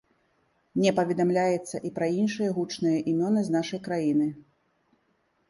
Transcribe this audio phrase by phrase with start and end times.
[0.85, 4.27] Не паведамляецца і пра іншыя гучныя імёны з нашай краіны.